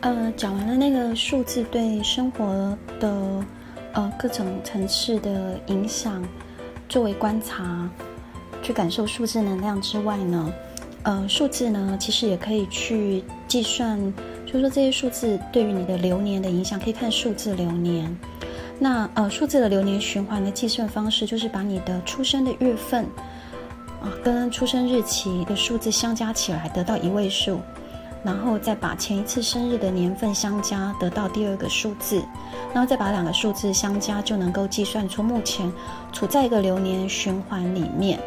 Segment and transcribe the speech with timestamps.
[0.00, 3.44] 呃，讲完了那个数字对生活的
[3.92, 6.26] 呃各种层次的影响，
[6.88, 7.88] 作为观察
[8.62, 10.52] 去感受数字能量之外呢，
[11.02, 14.00] 呃，数字呢其实也可以去计算，
[14.46, 18.16] 就是说这些数字对于你的流年的影响，可以看数字流年。
[18.78, 23.04] 那呃，数字的流年循环的计算方式，就是把你的出生的月份
[24.00, 27.60] 啊跟出生日期的数字相加起来，得到一位数。
[28.22, 32.22] 然后再把前一次生日的年份相加，得到第二个数字，
[32.74, 35.72] 然后再把两个数字相加，就能够计算出目前
[36.12, 38.20] 处在一个流年循环里面。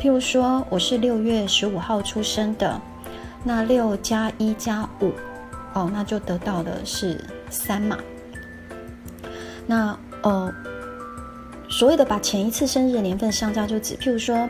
[0.00, 2.80] 譬如说，我是六月十五号出生的，
[3.44, 5.12] 那六加一加五，
[5.72, 7.96] 哦，那就得到的是三嘛。
[9.66, 10.52] 那呃，
[11.70, 14.48] 所谓的把前一次生日的年份相加，就指譬如说，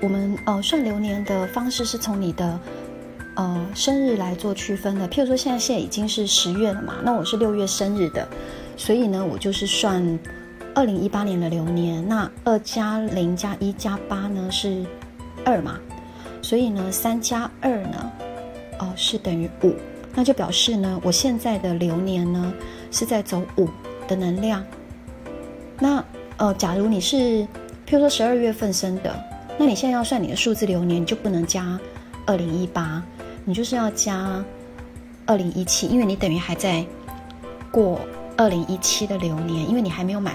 [0.00, 2.58] 我们呃算流年的方式是从你的。
[3.36, 8.28] 呃，生日来做区分的，譬如说现在现在已经是十月了嘛，那我是六月生日的，
[8.76, 10.18] 所以呢，我就是算
[10.72, 14.86] 二零一八年的流年，那二加零加一加八呢是
[15.44, 15.80] 二嘛，
[16.42, 18.12] 所以呢三加二呢，
[18.78, 19.74] 哦、是等于五，
[20.14, 22.54] 那就表示呢我现在的流年呢
[22.92, 23.68] 是在走五
[24.06, 24.64] 的能量。
[25.80, 26.04] 那
[26.36, 29.12] 呃，假如你是譬如说十二月份生的，
[29.58, 31.76] 那你现在要算你的数字流年，你就不能加
[32.26, 33.02] 二零一八。
[33.44, 34.42] 你就是要加
[35.26, 36.84] 二零一七，因为你等于还在
[37.70, 38.00] 过
[38.36, 40.34] 二零一七的流年，因为你还没有满，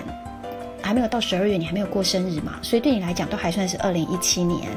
[0.81, 4.69] 还没有到十二月，你还没有过生日嘛，所以对你来讲都还算是二零一七年。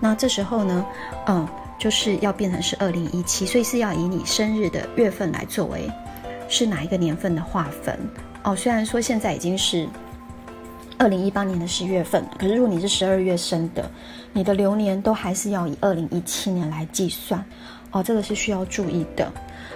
[0.00, 0.86] 那这时候呢，
[1.26, 1.46] 嗯，
[1.78, 5.90] 就是要变成是二零一七，所以是要以你生日的月份来作为
[6.48, 7.98] 是哪一个年份的划分
[8.42, 8.56] 哦。
[8.56, 9.86] 虽然说现在已经是
[11.00, 13.90] 二零一八年的十月份，可是如果你是十二月生的。
[14.32, 17.44] 你的流年都还是要以二零一七年来计算，
[17.90, 19.28] 哦，这个是需要注意的。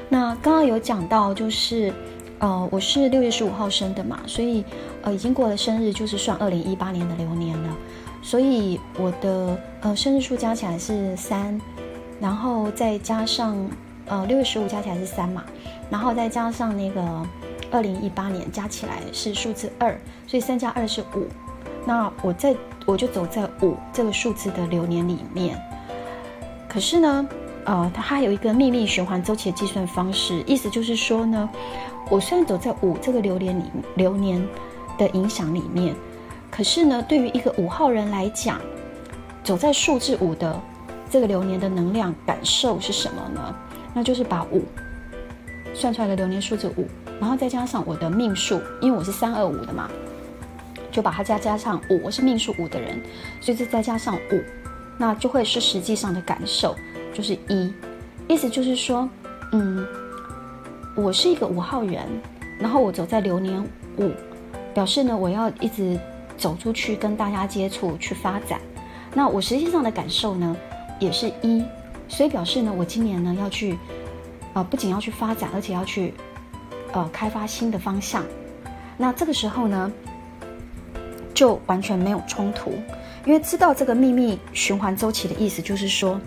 [0.08, 1.92] 那刚刚有讲到，就是，
[2.38, 4.64] 呃，我是六月十五号生的嘛，所以，
[5.02, 7.76] 呃，已经过了生日，就是算二零一八年的流年了。
[8.22, 11.60] 所以我的呃生日数加起来是三，
[12.20, 13.56] 然后再加上
[14.06, 15.42] 呃六月十五加起来是三嘛，
[15.90, 17.02] 然后再加上那个
[17.74, 19.90] 二零一八年加起来是数字二，
[20.26, 21.26] 所以三加二是五。
[21.84, 22.56] 那我在。
[22.86, 25.58] 我就走在五这个数字的流年里面，
[26.68, 27.26] 可是呢，
[27.64, 31.48] 呃，它还有一个秘密循环周期的计算方式，意思就是说呢，
[32.10, 33.64] 我虽然走在五这个流年里
[33.94, 34.46] 流年
[34.98, 35.94] 的影响里面，
[36.50, 38.60] 可是呢，对于一个五号人来讲，
[39.42, 40.60] 走在数字五的
[41.08, 43.56] 这个流年的能量感受是什么呢？
[43.94, 44.62] 那就是把五
[45.74, 46.86] 算出来的流年数字五，
[47.20, 49.90] 然后再加上我的命数，因为我是三二五的嘛。
[50.90, 53.02] 就把它加加上五，我是命数五的人，
[53.40, 54.40] 所以就再加上五，
[54.96, 56.76] 那就会是实际上的感受，
[57.12, 57.74] 就是一，
[58.28, 59.08] 意思就是说，
[59.50, 59.84] 嗯，
[60.94, 62.06] 我是一个五号人，
[62.60, 63.60] 然后我走在流年
[63.98, 64.12] 五，
[64.72, 65.98] 表示呢，我要一直
[66.36, 68.60] 走出去跟大家接触去发展，
[69.12, 70.56] 那我实际上的感受呢，
[71.00, 71.64] 也是一，
[72.06, 73.76] 所以表示呢，我今年呢要去，
[74.54, 76.14] 呃，不仅要去发展，而且要去，
[76.92, 78.24] 呃，开发新的方向，
[78.96, 79.92] 那这个时候呢，
[81.34, 82.72] 就完全没有冲突，
[83.24, 86.20] 因为知道这个秘密循环周期的意思，就是说，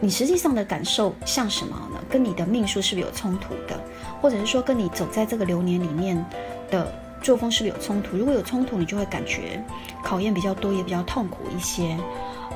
[0.00, 2.00] 你实际上的感受像什么呢？
[2.10, 3.80] 跟你的命数是不是有冲突的？
[4.20, 6.22] 或者是说，跟你走在这个流年里面
[6.70, 8.16] 的作风是不是有冲突？
[8.16, 9.62] 如果有冲突，你就会感觉
[10.02, 11.96] 考验比较多，也比较痛苦一些。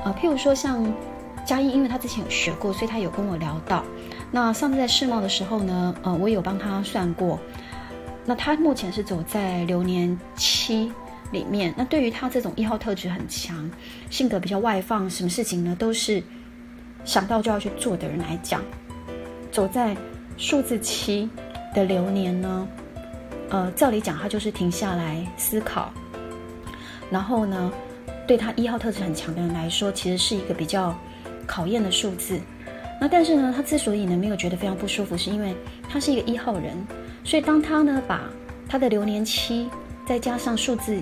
[0.03, 0.85] 呃，譬如说像
[1.47, 3.83] 佳音，因为他之前有学过，所以他有跟我聊到。
[4.29, 7.39] 那上次在世贸的时候呢，呃，我有帮他算过。
[8.25, 10.91] 那他目前是走在流年七。
[11.33, 13.69] 里面，那对于他这种一号特质很强，
[14.09, 16.23] 性格比较外放，什么事情呢都是
[17.03, 18.63] 想到就要去做的人来讲，
[19.51, 19.93] 走在
[20.37, 21.29] 数字七
[21.75, 22.65] 的流年呢，
[23.49, 25.91] 呃，照理讲他就是停下来思考，
[27.11, 27.69] 然后呢，
[28.25, 30.97] 对他一号特质很强的人来说，其实是一个比较
[31.47, 32.39] 考验的数字。
[32.99, 35.55] 那但是呢，他之所以呢没有觉得非常不舒服，是因为
[35.89, 36.75] 他是一个一号人，
[37.23, 38.21] 所以当他呢把
[38.67, 39.69] 他的流年七
[40.05, 41.01] 再加上数字。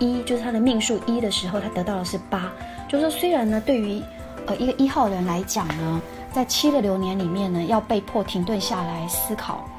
[0.00, 2.52] 一就是他的命数一的时候，他得到的是八。
[2.88, 4.02] 就是说，虽然呢，对于
[4.44, 6.02] 呃一个一号人来讲呢，
[6.32, 9.70] 在七的流年里面呢，要被迫停顿下来思考，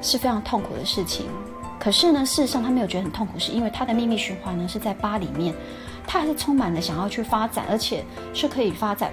[0.00, 1.26] 是非常痛苦的事情。
[1.78, 5.54] 可是呢，事实上他没有觉得很痛苦，是因为他的秘密循环呢是在八里面，
[6.08, 8.04] 他还是充满了想要去发展，而且
[8.34, 9.12] 是可以发展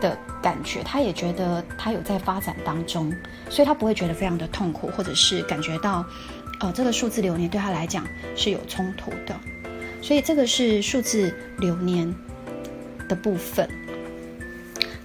[0.00, 0.82] 的感觉。
[0.82, 3.12] 他也觉得他有在发展当中，
[3.48, 6.04] 所以他不会觉得非常的痛苦，或者是感觉到
[6.60, 9.34] 呃这个数字流年对他来讲是有冲突的。
[10.02, 12.14] 所以这个是数字流年
[13.08, 13.68] 的部分。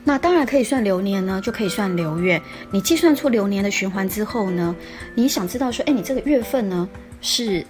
[0.04, 2.42] 那当然可以算流年呢，就可以算流月。
[2.72, 4.76] 你计算出流年的循环之后呢，
[5.16, 6.88] 你想知道说，哎，你这个月份呢
[7.22, 7.66] 是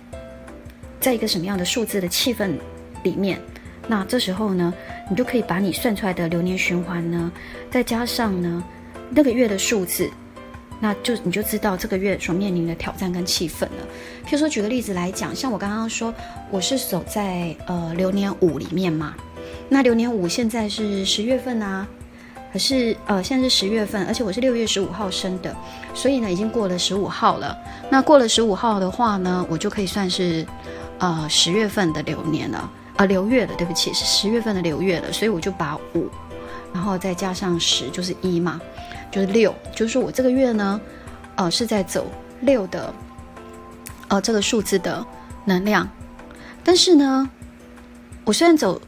[0.99, 2.51] 在一个什么样的数字的气氛
[3.03, 3.39] 里面？
[3.87, 4.73] 那这时候呢，
[5.09, 7.31] 你就可以把你算出来的流年循环呢，
[7.69, 8.63] 再加上呢
[9.09, 10.09] 那个月的数字，
[10.79, 13.87] 那就你就知道这个月所面临的挑战跟气氛了。
[14.25, 16.13] 譬如说，举个例子来讲，像我刚刚说，
[16.49, 19.13] 我是走在呃流年五里面嘛，
[19.69, 21.87] 那流年五现在是十月份啊。
[22.51, 25.53] 可是，呃，现在是十月份，而且我是六月十五号生的，
[25.93, 27.57] 所以呢，已经过了十五号了。
[27.89, 30.45] 那过了十五号的话呢，我就可以算是，
[30.99, 35.11] 呃，十月份的流年了，啊，流月的，对不起，是十月份的流月了。
[35.11, 36.09] 所以我就把五，
[36.73, 38.59] 然后再加上十，就是一嘛，
[39.11, 40.79] 就是六，就是说我这个月呢，
[41.35, 42.05] 呃，是在走
[42.41, 42.93] 六的，
[44.07, 45.05] 呃，这个数字的
[45.45, 45.87] 能量。
[46.63, 47.29] 但是呢，
[48.23, 48.81] 我虽然走。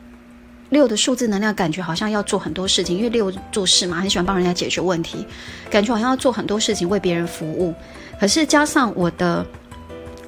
[0.70, 5.26] 六的数字能量感觉好像要做很多事情，因为六做事嘛，很喜欢帮人家解决问题，
[5.70, 7.74] 感觉好像要做很多事情为别人服务。
[8.20, 9.46] 可是加上我的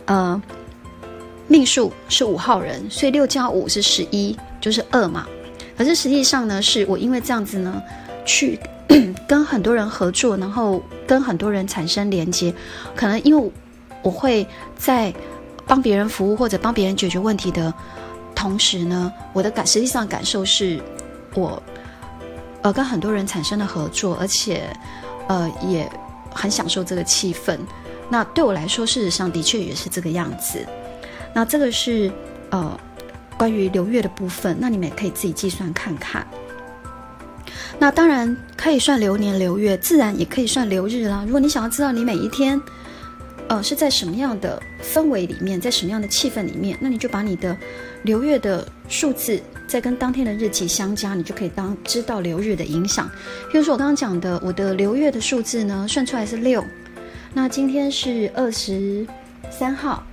[0.06, 0.42] 呃
[1.50, 5.28] 命数是五号人，所以六加五是十一，就是二嘛。
[5.78, 7.82] 可是实际上呢，是我因为这样子呢，
[8.26, 8.58] 去
[9.28, 12.54] 跟很多人合作，然后跟很多人产生连接，
[12.96, 13.52] 可能因为
[14.04, 14.48] 我会
[14.78, 15.14] 在
[15.66, 17.74] 帮别人服务或者帮别人解决问题的。
[18.36, 20.80] 同时呢，我的感实际上感受是，
[21.34, 21.62] 我
[22.62, 24.64] 呃跟很多人产生了合作，而且
[25.28, 25.90] 呃也
[26.34, 27.58] 很享受这个气氛。
[28.08, 30.66] 那对我来说，事实上的确也是这个样子。
[31.40, 32.12] 那这个是
[32.50, 32.78] 呃
[33.38, 36.28] 关于流月的部分，那你们也可以自己计算看看。
[37.80, 41.24] 那当然可以算流年流月，自然也可以算流日啦。
[41.26, 42.62] 如果你想要知道你每一天
[43.48, 47.56] 呃是在什么样的氛围里面，在什么样的气氛里面，那你就把你的。
[48.04, 53.10] 流月的数字再跟当天的日期相加，你就可以当知道流日的影响。
[53.50, 56.62] 比如说我刚刚讲的，我的流月的数字呢，算出来是六。
[57.34, 59.08] 那今天是二十
[59.50, 60.04] 三号，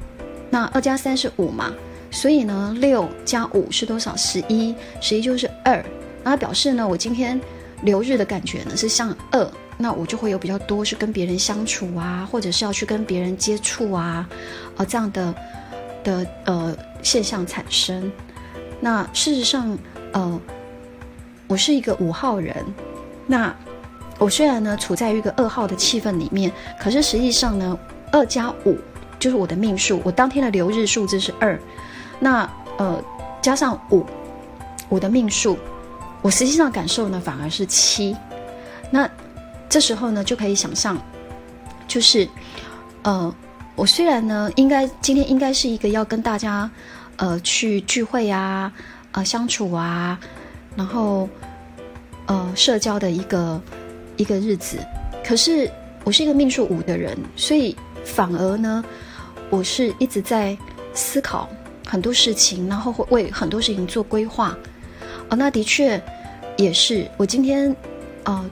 [0.51, 1.73] 那二加三是五嘛，
[2.11, 4.17] 所以呢，六加五是多少？
[4.17, 5.85] 十一，十一就是二。
[6.23, 7.41] 那表示呢，我今天
[7.83, 14.29] 流日的感觉呢是像二，那我就会有比较多是跟别人相处啊，或者是要去跟别人接触啊，
[14.77, 15.35] 啊这样的
[16.03, 16.77] 的呃。
[17.03, 18.11] 现象产生，
[18.81, 19.79] 那事实上，
[20.13, 20.41] 呃，
[21.47, 22.57] 我是一个五号人，
[23.29, 23.55] 那
[24.19, 26.51] 我虽然呢处在一个二号的气氛里面，
[26.81, 27.79] 可是实际上呢，
[28.11, 28.77] 二加五
[29.19, 31.59] 就是我的命数，我当天的流日数字是二，
[32.19, 32.49] 那
[32.79, 33.03] 呃
[33.43, 34.05] 加上五，
[34.89, 35.59] 我的命数，
[36.23, 38.17] 我实际上感受呢反而是七，
[38.91, 39.09] 那
[39.69, 40.97] 这时候呢就可以想象，
[41.89, 42.29] 就是
[43.03, 43.35] 呃。
[43.77, 46.71] 我虽然呢，应该今天应该是一个要跟大家，
[47.17, 48.73] 呃，去聚会啊，
[49.13, 50.19] 呃，相处啊，
[50.75, 51.29] 然后，
[52.25, 53.61] 呃，社交的一个
[54.17, 54.79] 一个日子。
[55.23, 55.71] 可是
[56.05, 58.83] 我是一个命数五的人，所以反而呢，
[59.51, 60.57] 我是一直在
[60.95, 61.49] 思考
[61.87, 64.57] 很多事情，然后会为很多事情做规划。
[65.29, 66.01] 哦，那的确
[66.57, 67.75] 也是我今天，
[68.25, 68.51] 呃，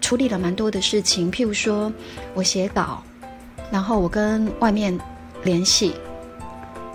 [0.00, 1.92] 处理了蛮多的事情，譬如说
[2.32, 3.02] 我写稿。
[3.70, 4.96] 然后我跟外面
[5.42, 5.94] 联系，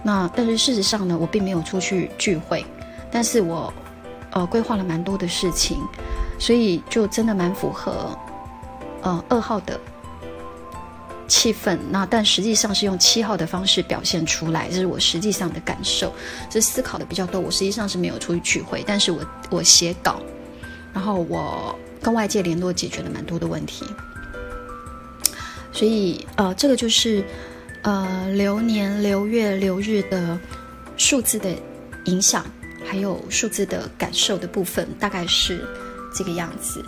[0.01, 2.63] 那但是事实上呢，我并没有出去聚会，
[3.11, 3.73] 但是我
[4.31, 5.77] 呃规划了蛮多的事情，
[6.37, 8.17] 所以就真的蛮符合
[9.01, 9.77] 呃二号的
[11.29, 11.77] 气氛。
[11.89, 16.13] 那但实际上是用七号的方式表现出来，这是我实际上的感受，
[16.51, 17.39] 是思考的比较多。
[17.39, 20.21] 我实际上是没有出去聚会，但是我我写稿，
[20.93, 23.85] 然后我跟外界联络，解决了蛮多的问题。
[25.71, 27.23] 所以，呃，这个就是，
[27.83, 30.37] 呃，流年、流月、流日的
[30.97, 31.49] 数字的
[32.05, 32.45] 影响，
[32.85, 35.65] 还有数字的感受的部分，大概是
[36.13, 36.83] 这个样子。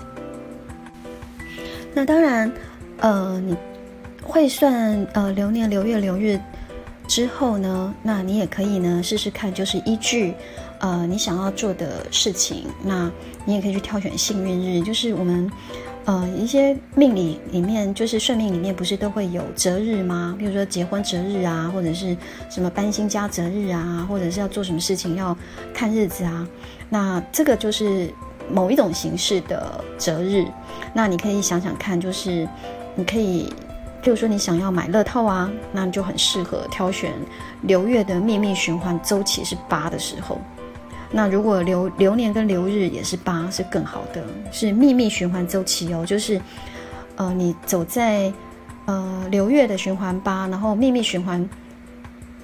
[1.93, 2.51] 那当然，
[2.97, 3.55] 呃，你
[4.21, 6.39] 会算呃流年、流月、流日
[7.07, 10.33] 之后呢，那你也可以呢试试看，就是依据
[10.79, 13.11] 呃你想要做的事情，那
[13.45, 15.49] 你也可以去挑选幸运日，就是我们。
[16.03, 20.35] 呃，一些命理里面，就是算命里面，不是都会有择日吗？
[20.35, 22.17] 比如说结婚择日啊，或者是
[22.49, 25.37] 什么搬新家择日啊，或者是要做什么事情要
[25.75, 26.47] 看日子啊。
[26.89, 28.11] 那这个就是
[28.49, 30.43] 某一种形式的择日。
[30.91, 32.49] 那你可以想想看，就是
[32.95, 33.53] 你可以，
[34.01, 37.13] 比如说你想要买乐透啊，那你就很适合挑选
[37.61, 40.39] 流月的秘密循环周期是八的时候。
[41.11, 46.05] 那如果流流年跟流日也是八，是更好的，是秘密循环周期哦。
[46.05, 46.41] 就是，
[47.17, 48.31] 呃，你走在
[48.85, 51.47] 呃流月的循环八，然后秘密循环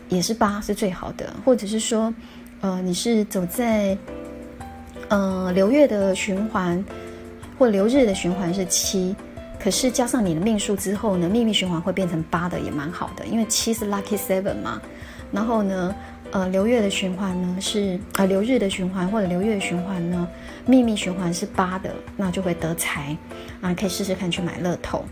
[0.10, 1.34] 也是八，是最好的。
[1.46, 2.14] 或者是说，
[2.60, 3.98] 呃，你是走在
[5.08, 6.84] 呃流月的循环
[7.58, 9.16] 或流日的循环是七，
[9.68, 14.82] 可是加上你的命数之后呢，秘密循环会变成八的，也蛮好的，因为七是 lucky seven 嘛。
[15.30, 15.94] 然后呢，
[16.32, 20.26] 呃，流月的循环呢是、呃，流日的循环或者流月循环呢，
[20.66, 23.14] 秘密循环是八的，那就会得财
[23.60, 25.04] 啊，可以试试看去买乐透。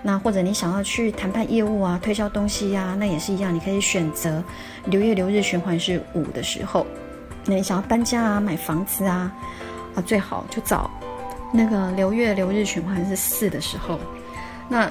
[0.00, 4.40] 那或者你想要去谈判业务啊，推销东西呀、啊，那也是一样，你可以选择
[4.84, 6.86] 流月流日循环是五的时候。
[7.46, 9.32] 那你想要搬家啊，买房子啊，
[9.96, 10.88] 啊，最好就找
[11.54, 13.98] 那个流月流日循环是四的时候。
[14.68, 14.90] 那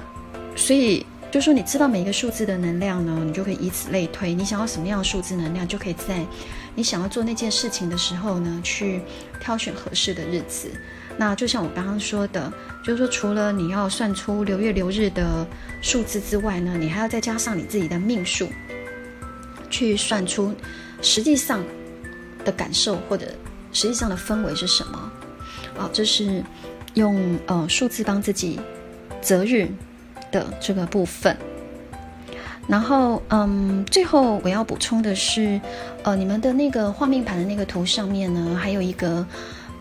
[0.55, 1.05] 所以。
[1.33, 4.35] 就说你知道每一个数字的能量呢，你就可以以此类推。
[4.35, 6.23] 你想要什么样的数字能量，就可以在
[6.75, 9.01] 你想要做那件事情的时候呢，去
[9.39, 10.69] 挑选合适的日子。
[11.17, 12.53] 那就像我刚刚说的，
[12.85, 15.43] 就是说除了你要算出流月流日的
[15.81, 18.47] 数字之外呢，你还要再加上你自己的命数，
[19.71, 20.53] 去算出
[21.01, 21.63] 实际上
[22.45, 23.25] 的感受或者
[23.71, 25.11] 实际上的氛围是什么。
[25.77, 26.43] 啊，这是
[26.93, 28.59] 用呃数字帮自己
[29.21, 29.67] 择日
[30.31, 31.35] 的这个部分，
[32.67, 35.59] 然后嗯，最后我要补充的是，
[36.03, 39.25] 呃，你们的那个画命盘的那个图上面呢，还有一个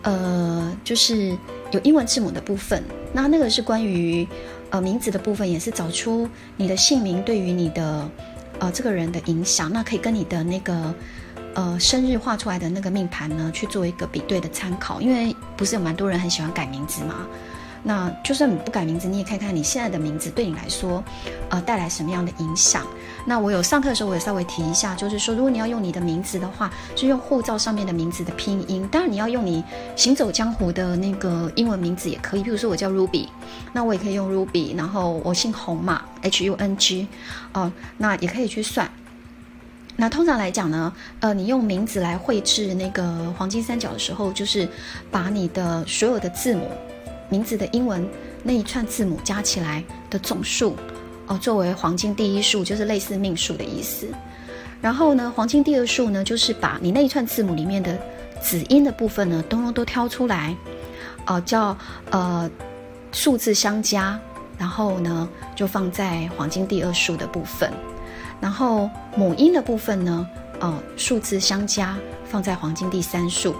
[0.01, 1.37] 呃，就是
[1.71, 2.83] 有英文字母的部分，
[3.13, 4.27] 那那个是关于
[4.69, 8.09] 呃名字的部分，也是找出你的姓名对于你的
[8.59, 10.93] 呃这个人的影响，那可以跟你的那个
[11.53, 17.15] 呃生日画出来的那个命盘呢去做一个比对的参考，因为不是有蛮多人很喜欢改名字吗？
[17.85, 21.03] 那就算你不改名字，你也看看你现在的名字对你来说，
[21.49, 22.81] 呃，带来什么样的影响。
[23.25, 28.87] 那我有上课的时候，我也稍微提一下，就是说，如果你要用你的名字的话，是用护照上面的名字的拼音。
[28.89, 29.61] 当然，你要用你
[29.97, 32.43] 行走江湖的那个英文名字也可以。
[32.43, 33.27] 比如说，我叫 Ruby，
[33.73, 34.77] 那我也可以用 Ruby。
[34.77, 37.09] 然后我姓洪嘛，H U N G，
[37.51, 38.89] 哦，那也可以去算。
[40.03, 44.67] 那通常来讲呢，呃，你用名字来绘制那个黄金三角的时候，就是
[45.09, 46.67] 把你的所有的字母。
[47.29, 48.05] 名字的英文
[48.43, 50.75] 那一串字母加起来的总数，
[51.27, 54.05] 哦，作为黄金第一数，就是类似命数的意思。
[54.81, 57.97] 然后呢，黄金第二数呢，就是把你那一串字母里面的
[58.41, 60.53] 子音的部分呢，通通都挑出来，
[61.27, 61.77] 哦，叫
[62.11, 62.51] 呃
[63.13, 64.19] 数字相加，
[64.57, 67.71] 然后呢就放在黄金第二数的部分。
[68.43, 70.27] 然后母音的部分呢，
[70.59, 73.55] 哦，数字相加放在黄金第三数。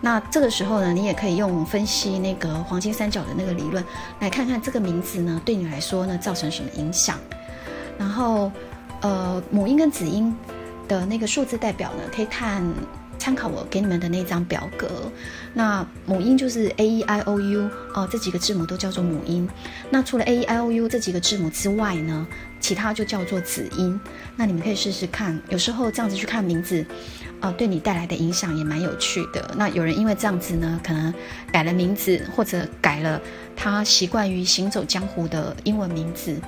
[0.00, 3.84] 那这个时候呢，你也可以用分析那个黄金三角的那个理论，
[4.18, 7.16] 来看看这个名字呢，对你来说呢，造成什么影响。
[7.96, 8.50] 然后，
[9.00, 10.36] 呃，母音跟子音
[10.88, 12.62] 的那个数字代表呢，可以看
[13.16, 14.88] 参考我给你们的那张表格。
[15.54, 19.48] 那母音就是 A E I O U 哦，这几个字母都叫做母音。
[19.88, 22.26] 那除了 A E I O U 这几个字母之外呢，
[22.66, 24.00] 其他就叫做子音。
[24.34, 26.84] 那你们可以试试看，有时候这样子去看名字。
[27.40, 29.54] 呃，对你带来的影响也蛮有趣的。
[29.56, 31.14] 那有人因为这样子呢，可能
[31.52, 33.20] 改了名字，或者改了
[33.54, 36.40] 他习惯于行走江湖的英文名字。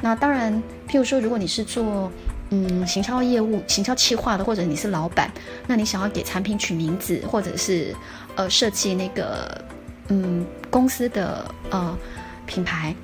[0.00, 0.52] 那当然，
[0.88, 2.10] 譬如说，如果你是做
[2.48, 5.30] 嗯行销业务、行销企划的，或者你是老板，
[5.68, 7.94] 那你想要给产品取名字，或者是
[8.34, 9.62] 呃设计那个
[10.08, 11.96] 嗯公司的呃
[12.46, 12.96] 品牌，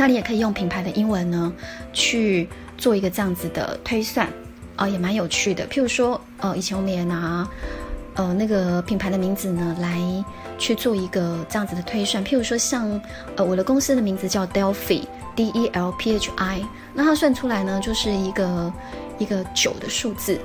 [0.00, 1.52] 那你也可以用品牌的英文呢
[1.92, 4.26] 去做一个这样子的推算。
[4.76, 5.68] 啊、也蛮有趣的。
[5.68, 7.46] 譬如说，呃，以前我们也拿，
[8.14, 10.00] 呃，那个品牌的名字呢，来
[10.56, 12.24] 去做一个这样子的推算。
[12.24, 12.98] 譬如说，像，
[13.36, 16.62] 呃，我的公司的名字叫 Delphi，D E L P H I，
[16.94, 18.72] 那它算出来呢，就是一个
[19.18, 20.40] 一个九的数字。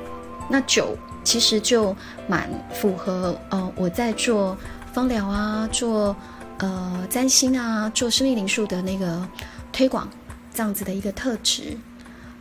[0.49, 1.95] 那九其实就
[2.27, 4.57] 蛮符合，呃，我在做
[4.91, 6.13] 芳疗啊，做
[6.59, 9.27] 呃占星啊，做生命灵数的那个
[9.71, 10.09] 推广
[10.53, 11.77] 这样子的一个特质，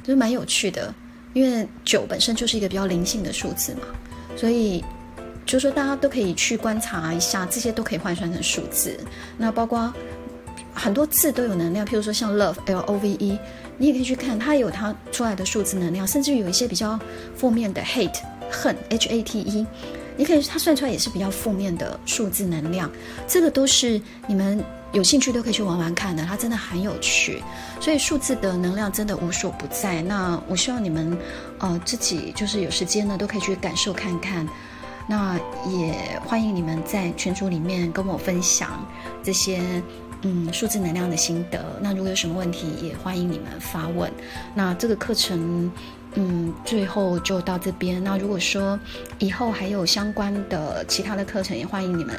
[0.03, 0.95] 就是蛮有趣的。
[1.33, 3.81] 因为九本身就是一个比较灵性的数字嘛，
[4.37, 4.85] 所以
[5.45, 8.97] 就是说大家都可以去观察一下，这些都可以换算成数字。
[9.37, 9.93] 那包括
[10.73, 13.37] 很多字都有能量，譬如说像 love L O V E，
[13.79, 16.97] 你也可以去看，它有它出来的数字能量，甚至有一些比较
[17.35, 19.67] 负面的 hate 恨 H A T E，
[20.17, 22.91] 你可以它算出来也是比较负面的数字能量。
[23.27, 24.65] 这个都是你们。
[24.95, 27.43] 有兴趣都可以去玩玩看的，它真的很有趣，
[27.81, 30.01] 所以数字的能量真的无所不在。
[30.03, 31.19] 那我希望你们，
[31.59, 34.49] 呃，自己就是有时间呢，都可以去感受看看。
[35.09, 35.37] 那
[35.69, 38.87] 也欢迎你们在群组里面跟我分享
[39.21, 39.61] 这些，
[40.23, 41.61] 嗯，数字能量的心得。
[41.81, 44.09] 那如果有什么问题，也欢迎你们发问。
[44.55, 45.73] 那这个课程，
[46.15, 48.03] 嗯，最后就到这边。
[48.03, 48.79] 那如果说
[49.19, 52.17] 以后还有相关的其他的课程，也欢迎你们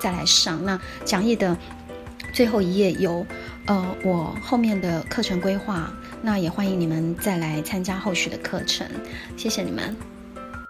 [0.00, 0.64] 再来上。
[0.64, 1.56] 那讲义的。
[2.32, 3.24] 最后一页有，
[3.66, 8.84] 呃，我后面的课程规划，那也欢迎你们再来参加后续的课程，
[9.36, 10.13] 谢谢你们。